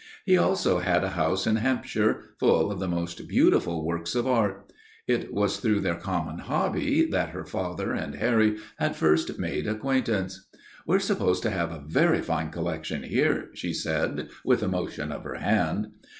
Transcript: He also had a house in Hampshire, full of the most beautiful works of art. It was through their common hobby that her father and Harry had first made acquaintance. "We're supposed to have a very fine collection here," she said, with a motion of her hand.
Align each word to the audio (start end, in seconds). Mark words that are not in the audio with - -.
He 0.25 0.35
also 0.35 0.79
had 0.79 1.03
a 1.03 1.09
house 1.09 1.45
in 1.45 1.57
Hampshire, 1.57 2.33
full 2.39 2.71
of 2.71 2.79
the 2.79 2.87
most 2.87 3.27
beautiful 3.27 3.85
works 3.85 4.15
of 4.15 4.25
art. 4.25 4.73
It 5.05 5.31
was 5.31 5.57
through 5.59 5.81
their 5.81 5.93
common 5.93 6.39
hobby 6.39 7.05
that 7.05 7.29
her 7.29 7.45
father 7.45 7.93
and 7.93 8.15
Harry 8.15 8.57
had 8.79 8.95
first 8.95 9.37
made 9.37 9.67
acquaintance. 9.67 10.47
"We're 10.87 10.97
supposed 10.97 11.43
to 11.43 11.51
have 11.51 11.71
a 11.71 11.83
very 11.85 12.21
fine 12.23 12.49
collection 12.49 13.03
here," 13.03 13.51
she 13.53 13.73
said, 13.73 14.29
with 14.43 14.63
a 14.63 14.67
motion 14.67 15.11
of 15.11 15.23
her 15.23 15.35
hand. 15.35 15.89